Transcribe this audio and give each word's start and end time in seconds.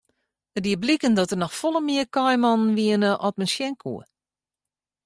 It 0.57 0.63
die 0.65 0.77
bliken 0.83 1.13
dat 1.17 1.29
der 1.31 1.41
noch 1.41 1.57
folle 1.59 1.81
mear 1.89 2.07
kaaimannen 2.15 2.75
wiene 2.77 3.11
as 3.25 3.35
men 3.39 3.51
sjen 3.53 3.75
koe. 3.83 4.01